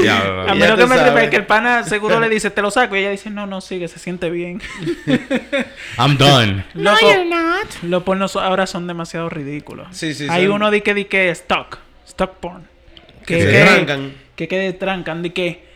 [0.01, 2.63] Diablo, A mí Ya lo que me es que el pana seguro le dice, te
[2.63, 2.97] lo saco.
[2.97, 4.61] Y ella dice, no, no, sigue, se siente bien.
[5.99, 6.65] I'm done.
[6.75, 7.07] Loco,
[7.83, 9.89] Los pornos ahora son demasiado ridículos.
[9.93, 12.67] Sí, sí, Hay son- uno de que, de que stock, stock porn.
[13.25, 14.13] Que se trancan.
[14.35, 15.67] Que, que trancan, de que...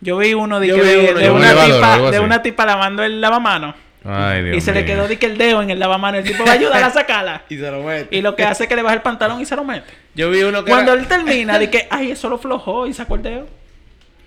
[0.00, 3.02] Yo vi uno de, que vi de, uno, de una tipa, de una tipa lavando
[3.02, 3.85] el lavamano.
[4.08, 6.18] Ay, Dios y se le quedó de que el dedo en el lavamano.
[6.18, 7.42] El tipo va a ayudar a sacarla.
[7.48, 8.16] Y se lo mete.
[8.16, 9.92] Y lo que hace es que le baja el pantalón y se lo mete.
[10.14, 12.94] Yo vi uno que Cuando era- él termina, de que, ay, eso lo flojó y
[12.94, 13.46] sacó el dedo.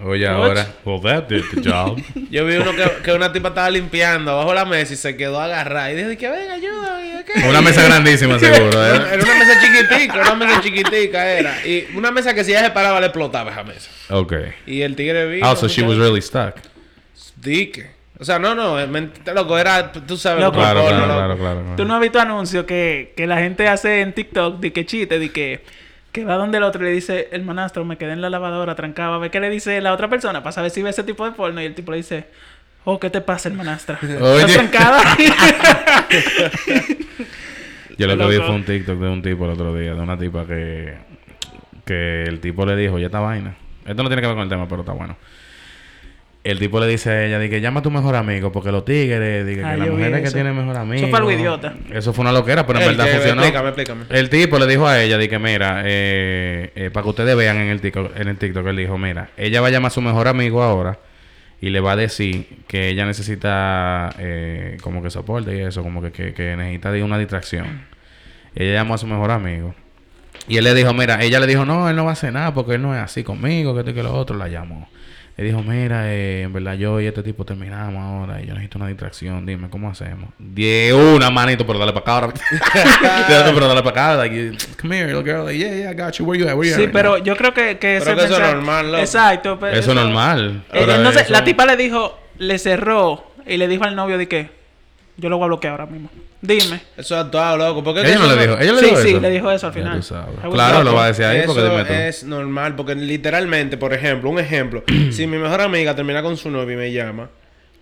[0.01, 0.65] Oye, ahora.
[0.85, 1.97] Well, that did the job.
[2.31, 5.41] Yo vi uno que, que una tipa estaba limpiando abajo la mesa y se quedó
[5.41, 5.91] agarrada.
[5.91, 6.99] Y dije que venga, ayuda.
[7.47, 8.81] Una mesa grandísima, seguro.
[8.85, 8.95] ¿eh?
[9.13, 11.67] Era una mesa chiquitica, una mesa chiquitica era.
[11.67, 13.89] Y una mesa que si ella se paraba le explotaba esa mesa.
[14.09, 14.33] Ok.
[14.65, 15.49] Y el tigre vino.
[15.51, 16.55] Oh, so she was really stuck.
[17.35, 17.91] Dique.
[18.21, 20.57] O sea, no, no, es ment- loco, era, tú sabes, Loco.
[20.57, 21.61] Claro, porno, claro, claro, claro.
[21.61, 21.75] claro.
[21.77, 25.19] ¿Tú no has visto anuncios que, que la gente hace en TikTok de que chiste,
[25.19, 25.63] de que,
[26.11, 28.75] que va donde el otro y le dice, el manastro, me quedé en la lavadora
[28.75, 31.23] trancado, a ver qué le dice la otra persona para saber si ve ese tipo
[31.25, 32.25] de porno y el tipo le dice,
[32.83, 33.97] oh, ¿qué te pasa, hermanastra?
[34.03, 34.39] Oye.
[34.41, 35.01] ¿Estás trancada?
[37.97, 38.47] Yo lo que vi Loco.
[38.47, 40.97] fue un TikTok de un tipo el otro día, de una tipa que,
[41.85, 43.55] que el tipo le dijo, ya esta vaina.
[43.85, 45.17] Esto no tiene que ver con el tema, pero está bueno.
[46.49, 48.83] El tipo le dice a ella, de que llama a tu mejor amigo, porque los
[48.85, 50.95] tigres, de que, que las mujeres que tienen mejor amigo.
[50.97, 51.73] Eso fue algo idiota.
[51.91, 53.41] Eso fue una loquera, pero en verdad que- funcionó.
[53.43, 54.03] Explícame, explícame.
[54.09, 57.57] El tipo le dijo a ella, de que mira, eh, eh, para que ustedes vean
[57.57, 60.01] en el, TikTok, en el TikTok, él dijo, mira, ella va a llamar a su
[60.01, 60.99] mejor amigo ahora
[61.61, 66.01] y le va a decir que ella necesita eh, como que soporte y eso, como
[66.01, 67.85] que, que, que necesita de una distracción.
[68.55, 69.75] Ella llamó a su mejor amigo.
[70.47, 72.53] Y él le dijo, mira, ella le dijo, no, él no va a hacer nada
[72.53, 74.89] porque él no es así conmigo, que esto y que lo otro, la llamó.
[75.39, 78.77] Le dijo, mira, eh, en verdad yo y este tipo terminamos ahora y yo necesito
[78.77, 80.31] una distracción, dime, ¿cómo hacemos?
[80.37, 82.33] De una manito, pero dale para acá ahora.
[83.53, 86.25] pero dale para acá, like, come here, little girl, like, yeah, yeah, I got you,
[86.25, 88.13] where you at, where you at Sí, right pero now?" yo creo que, que ese
[88.15, 88.99] que eso es normal, loco.
[88.99, 89.57] Exacto.
[89.57, 90.63] pero Eso es normal.
[90.67, 94.17] Eh, pero entonces, eso- la tipa le dijo, le cerró y le dijo al novio
[94.17, 94.49] de que
[95.19, 96.09] yo lo voy a bloquear ahora mismo.
[96.41, 96.81] Dime.
[96.95, 97.83] Eso es actuado, loco.
[97.83, 99.19] ¿Por qué Ella no le dijo, ella le Sí, dijo sí, eso.
[99.19, 100.01] le dijo eso al final.
[100.51, 101.93] Claro, lo va a decir ahí porque dime tú.
[101.93, 106.49] es normal, porque literalmente, por ejemplo, un ejemplo, si mi mejor amiga termina con su
[106.49, 107.29] novio y me llama,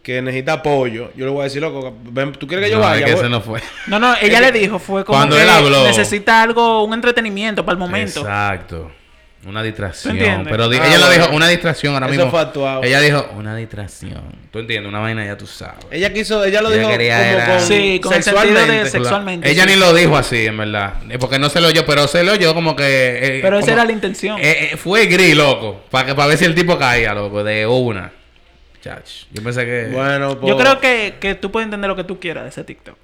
[0.02, 2.84] que necesita apoyo, yo le voy a decir, loco, ven, ¿tú quieres que yo No,
[2.86, 3.06] vaya?
[3.06, 3.62] es que ese no fue.
[3.88, 5.84] No, no, ella le dijo, fue como Cuando que él habló.
[5.86, 8.21] necesita algo, un entretenimiento para el momento.
[8.21, 8.89] Exacto.
[9.45, 10.17] Una distracción.
[10.50, 12.32] Pero di- Ah, ella lo dijo, una distracción ahora Eso mismo.
[12.32, 12.84] fue actuado.
[12.84, 14.21] Ella dijo, una distracción.
[14.52, 14.89] ¿Tú entiendes?
[14.89, 15.86] Una vaina ya tú sabes.
[15.91, 18.47] Ella quiso, ella lo Ella dijo quería como era- con Sí, con el sentido de
[18.50, 18.82] sexualmente.
[18.84, 19.69] sex- sexualmente, Ella sí.
[19.69, 20.93] ni lo dijo así, en verdad.
[21.10, 22.84] Eh, Porque no se lo oyó, pero se lo oyó como que.
[23.38, 24.38] eh, Pero esa como- era la intención.
[24.39, 25.82] Eh, eh, fue gris, loco.
[25.91, 27.43] Para para ver si el tipo caía, loco.
[27.43, 28.12] De una.
[28.84, 29.26] Chach.
[29.32, 29.89] Yo pensé que.
[29.93, 32.63] Bueno, pues, Yo creo que, que tú puedes entender lo que tú quieras de ese
[32.63, 32.97] TikTok.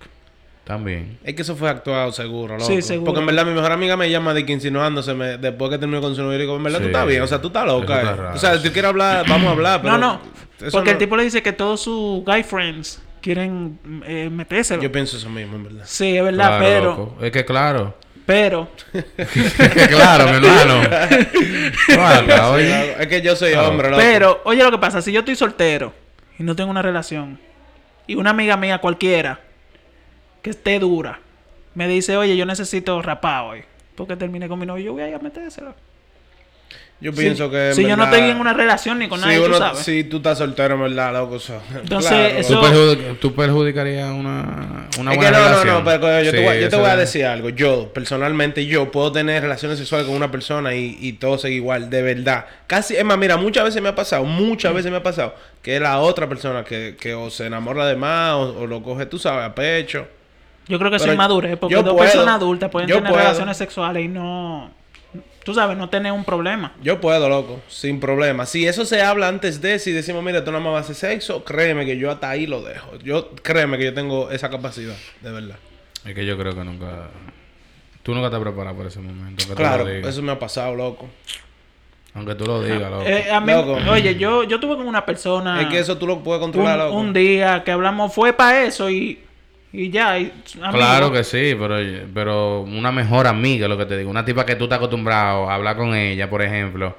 [0.63, 1.17] También.
[1.25, 2.65] Es que eso fue actuado seguro, loco.
[2.65, 3.05] Sí, seguro.
[3.07, 5.99] Porque en verdad mi mejor amiga me llama de que insinuándose me- después que terminó
[5.99, 6.83] con su novio y digo, en verdad Sí.
[6.83, 7.97] tú estás bien, o sea, tú estás loca.
[7.99, 8.15] Está eh.
[8.15, 10.21] raro, o sea, si tú quieres hablar, vamos a hablar, pero no,
[10.59, 10.69] no.
[10.71, 14.81] Porque el tipo le dice que todos sus guy friends quieren eh, metérselo.
[14.81, 15.83] Yo pienso eso mismo, en verdad.
[15.85, 16.85] Sí, es verdad, Claro, pero...
[16.95, 17.17] loco.
[17.21, 17.97] Es que claro.
[18.25, 18.69] Pero...
[18.93, 19.03] es
[19.73, 20.81] que claro, mi hermano.
[21.85, 21.93] Sí,
[22.53, 22.95] oye.
[23.01, 23.67] Es que yo soy Claro.
[23.69, 24.01] hombre, loco.
[24.01, 25.93] Pero, oye lo que pasa, si yo estoy soltero
[26.39, 27.37] y no tengo una relación
[28.07, 29.41] y una amiga mía cualquiera
[30.43, 31.19] que esté dura
[31.73, 33.63] me dice, oye, yo necesito rapar hoy
[33.95, 35.73] porque terminé con mi novio, yo voy a ir a metérselo.
[37.01, 37.73] Yo Si- pienso que.
[37.73, 39.79] Si yo no estoy en una relación ni con si nadie, tú uno- sabes.
[39.79, 41.35] Si tú estás soltero, en verdad, loco.
[41.35, 45.67] eso- Entonces, claro, eso- ¿Tú, perjudi- tú perjudicarías una, una es que buena no, relación?
[45.67, 47.49] no, no, pero yo, te voy, yo te voy a decir algo.
[47.49, 51.89] Yo, personalmente, yo puedo tener relaciones sexuales con una persona y, y todo sigue igual,
[51.89, 52.45] de verdad.
[52.67, 55.79] Casi, es más, mira, muchas veces me ha pasado, muchas veces me ha pasado que
[55.81, 59.19] la otra persona que, que o se enamora de más o, o lo coge, tú
[59.19, 60.07] sabes, a pecho.
[60.67, 61.97] Yo creo que eso es madurez, porque dos puedo.
[61.97, 63.17] personas adultas pueden tener puedo.
[63.17, 64.71] relaciones sexuales y no,
[65.43, 66.73] tú sabes, no tener un problema.
[66.81, 68.45] Yo puedo, loco, sin problema.
[68.45, 71.11] Si eso se habla antes de, si decimos, mira, tú nada más vas a hacer
[71.11, 72.97] sexo, créeme que yo hasta ahí lo dejo.
[73.03, 75.57] Yo, créeme que yo tengo esa capacidad, de verdad.
[76.05, 77.09] Es que yo creo que nunca...
[78.03, 79.45] Tú nunca te preparas para ese momento.
[79.55, 80.09] Claro, lo digas.
[80.09, 81.07] eso me ha pasado, loco.
[82.13, 83.03] Aunque tú lo digas, loco.
[83.05, 83.77] Eh, a mí- Loco.
[83.89, 86.77] oye, yo, yo tuve con una persona Es que eso tú lo puedes un, controlar,
[86.79, 86.95] loco.
[86.97, 89.19] un día que hablamos, fue para eso y,
[89.73, 90.17] y ya.
[90.19, 90.31] y-
[90.71, 91.75] Claro que sí, pero,
[92.13, 94.09] pero una mejor amiga, lo que te digo.
[94.09, 96.95] Una tipa que tú estás acostumbrado a hablar con ella, por ejemplo.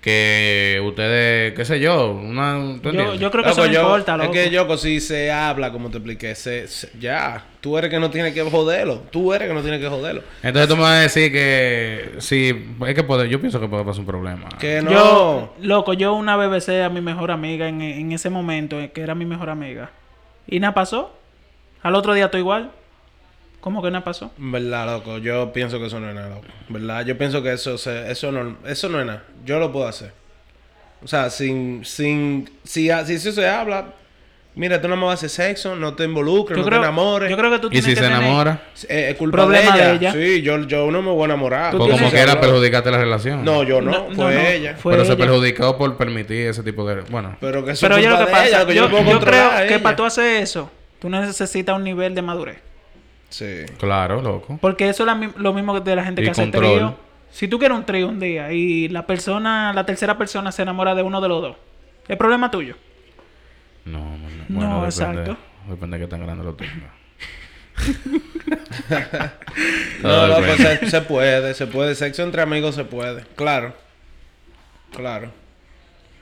[0.00, 2.78] Que ustedes, qué sé yo, una...
[2.80, 4.32] ¿tú Yo, creo que Loco, eso no yo- importa, loco.
[4.32, 7.44] Es que yo, si se habla, como te expliqué, se, se- ya.
[7.60, 9.02] Tú eres que no tienes que joderlo.
[9.10, 10.22] Tú eres que no tienes que joderlo.
[10.44, 12.10] Entonces tú me vas a decir que...
[12.18, 14.48] Sí, es que puede, yo pienso que puede pasar un problema.
[14.60, 14.92] Que no.
[14.92, 18.92] Yo, loco, yo una vez besé a mi mejor amiga en, en ese momento, eh,
[18.92, 19.90] que era mi mejor amiga.
[20.46, 21.12] Y nada pasó.
[21.82, 22.70] Al otro día estoy igual.
[23.60, 24.30] ¿Cómo que nada pasó?
[24.36, 25.18] Verdad, loco.
[25.18, 26.44] Yo pienso que eso no es nada, loco.
[26.68, 29.24] Verdad, yo pienso que eso, se, eso, no, eso no es nada.
[29.44, 30.12] Yo lo puedo hacer.
[31.02, 31.84] O sea, sin.
[31.84, 33.86] sin si, si eso se habla.
[34.54, 36.86] Mira, tú no me vas a hacer sexo, no te involucres, Yo no creo, te
[36.86, 37.30] enamores.
[37.30, 38.62] yo creo que tú ¿Y tienes si que se tener- enamora?
[38.88, 39.88] Eh, es culpa Problema de ella.
[39.90, 40.12] de ella.
[40.38, 41.72] Sí, yo, yo no me voy a enamorar.
[41.72, 42.40] Tú Pues como que hacerlo.
[42.40, 43.44] perjudicaste la relación.
[43.44, 43.90] No, yo no.
[43.90, 44.46] No, fue no, no.
[44.48, 44.74] ella.
[44.78, 47.02] Fue pero se perjudicó por permitir ese tipo de...
[47.02, 48.66] Bueno, Pero que eso Pero es oye lo culpa que de ella, pasa.
[48.68, 52.14] que Yo, no puedo yo creo que para tú hacer eso, tú necesitas un nivel
[52.14, 52.58] de madurez.
[53.28, 53.64] Sí.
[53.78, 54.58] claro, loco.
[54.60, 56.62] Porque eso es lo mismo que de la gente Y que hace control.
[56.76, 56.96] trío.
[57.30, 60.94] Si tú quieres un trío un día y la persona, la tercera persona se enamora
[60.94, 61.56] de uno de los dos,
[62.08, 62.76] es problema tuyo.
[63.84, 65.36] No, no, No, bueno, depende, exacto.
[65.68, 66.94] Depende de qué tan grande lo tenga.
[70.02, 70.78] No, loco, depende.
[70.80, 71.94] se, se puede, se puede.
[71.94, 73.24] Sexo entre amigos se puede.
[73.34, 73.74] Claro.
[74.94, 75.30] Claro.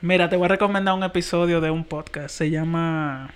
[0.01, 2.35] Mira, te voy a recomendar un episodio de un podcast.
[2.35, 3.31] Se llama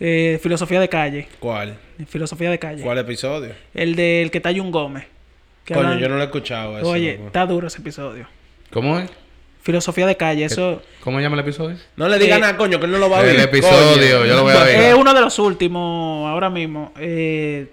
[0.00, 1.28] eh, Filosofía de Calle.
[1.38, 1.76] ¿Cuál?
[2.08, 2.82] Filosofía de Calle.
[2.82, 3.52] ¿Cuál episodio?
[3.74, 5.04] El del que está Jun Gómez.
[5.64, 6.88] Que Coño, hablan- yo no lo he escuchado eso.
[6.88, 7.26] Oye, loco.
[7.26, 8.26] está duro ese episodio.
[8.70, 9.10] ¿Cómo es?
[9.62, 11.76] Filosofía de Calle, eso ¿Cómo se llama el episodio?
[11.96, 13.30] No le digan Eh, nada, coño, que él no lo va a oír.
[13.30, 14.26] El episodio, coño.
[14.26, 14.80] yo lo voy a ver.
[14.80, 16.92] es uno de los últimos ahora mismo.
[17.00, 17.66] Eh,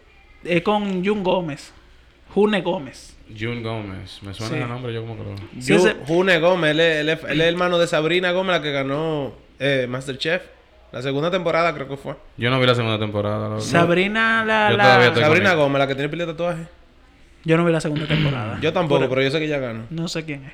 [0.44, 1.72] es con Jun Gómez.
[2.34, 3.16] June Gómez.
[3.40, 4.20] June Gómez.
[4.24, 4.62] Me suena Sí.
[4.64, 5.62] el nombre, yo como que lo...
[5.62, 8.62] Sí, ese- June Gómez, él es, él es- él es hermano de Sabrina Gómez, la
[8.64, 10.42] que ganó eh, Masterchef.
[10.94, 12.16] La segunda temporada creo que fue.
[12.38, 13.50] Yo no vi la segunda temporada.
[13.50, 13.62] loco.
[13.62, 14.70] Sabrina la...
[14.72, 15.54] Yo la- Sabrina.
[15.56, 16.64] Gómez, la que tiene pila de tatuaje.
[17.44, 18.58] Yo no vi la segunda temporada.
[18.62, 19.84] Yo tampoco, Pero- pero yo sé que ella ganó.
[19.90, 20.54] No sé quién es.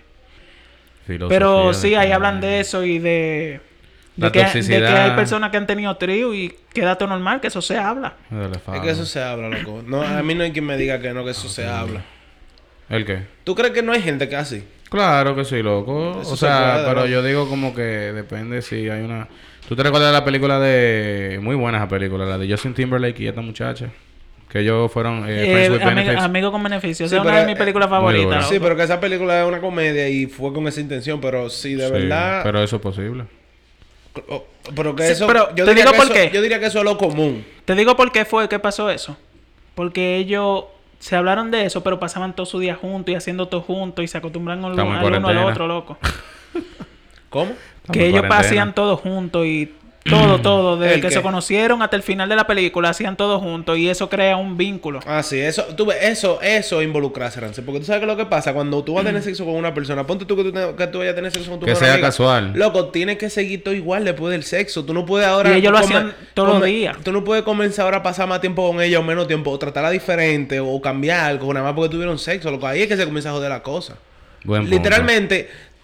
[1.06, 2.15] Filosofía Pero sí, ahí género.
[2.15, 3.60] hablan de eso y de...
[4.15, 7.39] De La que, de que hay personas que han tenido trío y queda todo normal,
[7.39, 8.15] que eso se habla.
[8.73, 9.82] Es que eso se habla, loco.
[9.86, 12.02] No, a mí no hay quien me diga que no, que eso se habla.
[12.89, 13.23] ¿El qué?
[13.45, 14.63] ¿Tú crees que no hay gente que así?
[14.89, 16.19] Claro que sí, loco.
[16.21, 17.06] Eso o se sea, puede, pero ¿no?
[17.08, 19.28] yo digo como que depende si hay una...
[19.67, 21.39] ¿Tú te recuerdas de la película de...
[21.41, 23.89] Muy buena esa película, la de Justin Timberlake y esta muchacha?
[24.50, 26.24] Que ellos fueron eh, Eh, Friends with amigo, Benefits.
[26.24, 27.08] amigo con beneficio.
[27.08, 28.50] Sí, Esa es una pero, de mis películas favoritas.
[28.50, 31.76] Sí, pero que esa película es una comedia y fue con esa intención, pero sí,
[31.76, 32.41] de Sí, verdad.
[32.43, 33.26] Pero eso es posible.
[34.28, 34.43] Oh,
[34.76, 35.28] pero que Sí, eso.
[35.28, 36.32] pero yo te diría digo que por eso- qué.
[36.34, 37.45] Yo diría que eso es lo común.
[37.65, 39.15] Te digo por qué fue que pasó eso.
[39.76, 40.63] Porque ellos
[40.98, 44.08] se hablaron de eso, pero pasaban todo su día juntos y haciendo todo juntos y
[44.08, 46.00] se acostumbran al, uno al otro, loco.
[47.30, 47.52] ¿Cómo?
[47.91, 48.39] Que ellos cuarentena.
[48.39, 49.73] hacían todo juntos y
[50.10, 50.78] todo, todo.
[50.78, 53.89] Desde ¿El que se conocieron hasta el final de la película, hacían todo juntos y
[53.89, 55.02] eso crea un vínculo.
[55.06, 57.62] Ah, sí, eso, tú ves, eso, eso es involucrarse, Rance.
[57.62, 59.73] Porque tú sabes que lo que pasa cuando tú vas a tener sexo con una
[59.73, 61.75] persona, ponte tú que tú, te- que tú vayas a tener sexo con tu Que
[61.75, 62.08] sea amiga.
[62.08, 62.54] casual.
[62.56, 64.86] Loco, tienes que seguir todo igual después del sexo.
[64.86, 65.52] Tú no puedes ahora.
[65.52, 66.97] Y ellos lo hacían todos los días.
[67.04, 69.60] Tú no puedes comenzar ahora a pasar más tiempo con ella o menos tiempo, o
[69.60, 72.49] tratarla diferente, o cambiar algo, nada más porque tuvieron sexo.
[72.52, 73.95] Loco, ahí es que se comienza a joder la cosa.
[74.45, 74.75] Buen punto.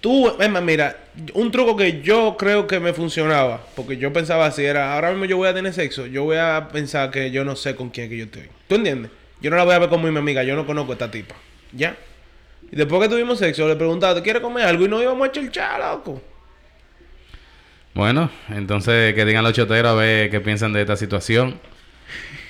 [0.05, 0.97] Tú, es más, mira,
[1.33, 5.25] un truco que yo creo que me funcionaba, porque yo pensaba así, era, ahora mismo
[5.25, 8.03] yo voy a tener sexo, yo voy a pensar que yo no sé con quién
[8.05, 8.43] es que yo estoy.
[8.67, 9.09] ¿Tú entiendes?
[9.41, 11.33] Yo no la voy a ver como mi amiga, yo no conozco a esta tipa.
[11.71, 11.95] ¿Ya?
[12.71, 14.85] Y después que tuvimos sexo, le preguntaba, ¿te quieres comer algo?
[14.85, 16.21] Y no íbamos a echar loco.
[17.95, 21.59] Bueno, entonces que digan los choteros a ver qué piensan de esta situación.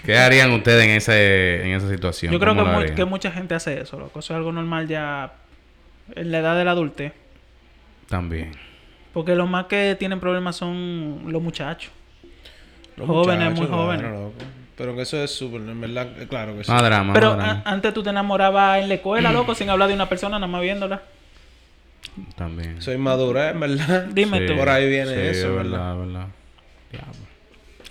[0.05, 2.33] ¿Qué harían ustedes en ese en esa situación?
[2.33, 2.95] Yo creo que, ¿Cómo lo mu- harían?
[2.97, 4.19] que mucha gente hace eso, loco.
[4.19, 5.31] Eso es algo normal ya
[6.15, 7.13] en la edad de la adultez.
[8.09, 8.51] También.
[9.13, 11.91] Porque los más que tienen problemas son los muchachos.
[12.97, 14.01] Los Jóvenes, muchachos, muy jóvenes.
[14.01, 14.33] claro, loco.
[14.77, 16.71] Pero que eso es súper, en verdad, eh, claro que sí.
[16.71, 17.61] Más drama, Pero más drama.
[17.65, 20.61] antes tú te enamorabas en la escuela, loco, sin hablar de una persona, nada más
[20.61, 21.01] viéndola.
[22.35, 22.81] También.
[22.81, 24.05] Soy madura, en verdad.
[24.11, 24.57] Dime Sí, tú.
[24.57, 25.97] Por ahí viene sí, eso, es ¿verdad?
[25.97, 26.27] verdad.
[26.91, 27.13] Diablo.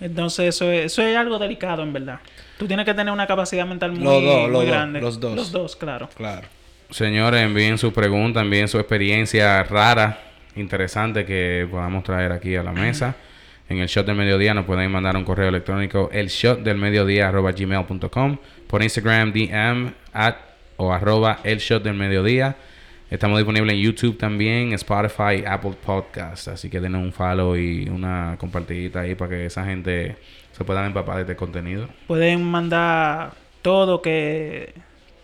[0.01, 2.21] Entonces eso es, eso es algo delicado, en verdad.
[2.59, 5.01] Tú tienes que tener una capacidad mental muy, Los dos, muy los dos, grande.
[5.01, 5.37] los dos.
[5.37, 6.09] Los dos, claro.
[6.17, 6.47] Claro.
[6.91, 10.21] Señores, envíen sus preguntas, envíen su experiencia rara,
[10.57, 13.17] interesante que podamos traer aquí a la mesa.
[13.69, 17.29] En el shot del mediodía nos pueden mandar un correo electrónico el shot del mediodía
[17.29, 20.37] arroba gmail.com por Instagram DM at
[20.77, 22.57] o arroba el shot del mediodía.
[23.11, 26.49] Estamos disponibles en YouTube también, Spotify, Apple Podcast.
[26.49, 30.17] Así que denos un follow y una compartidita ahí para que esa gente
[30.53, 31.89] se puedan empapar de este contenido.
[32.07, 34.75] Pueden mandar todo que...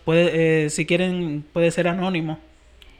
[0.05, 2.39] Puede, eh, si quieren, puede ser anónimo.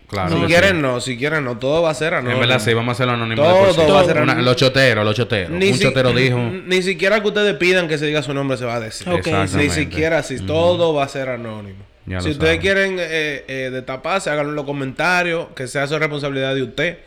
[0.08, 0.42] Claro.
[0.42, 0.82] si quieren, sí.
[0.82, 1.00] no.
[1.00, 1.58] Si quieren, no.
[1.58, 2.34] Todo va a ser anónimo.
[2.34, 3.42] En verdad sí, vamos a hacerlo anónimo.
[3.42, 4.46] Todo de va a ser Una- anónimo.
[4.46, 5.52] Los choteros, los choteros.
[5.52, 6.38] Ni un si- chotero dijo...
[6.38, 9.08] Ni siquiera que ustedes pidan que se diga su nombre se va a decir.
[9.56, 10.40] Ni siquiera así.
[10.42, 11.86] Todo va a ser anónimo.
[12.06, 12.62] Ya si ustedes saben.
[12.62, 15.48] quieren eh, eh, destaparse, háganlo en los comentarios.
[15.56, 16.98] Que sea su responsabilidad de usted.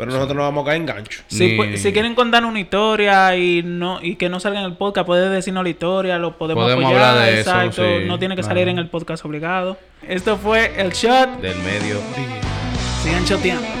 [0.00, 1.22] Pero nosotros no vamos a caer en gancho.
[1.28, 4.66] Si, Ni- pu- si quieren contar una historia y no y que no salga en
[4.66, 7.04] el podcast, puede decirnos la historia, lo podemos, Podemos apoyar.
[7.10, 7.82] hablar de eso, exacto.
[7.84, 8.54] sí, no tiene que claro.
[8.56, 9.76] salir en el podcast obligado.
[10.06, 11.40] Esto fue el shot.
[11.40, 11.98] Del medio.
[13.02, 13.79] Sigan choteando.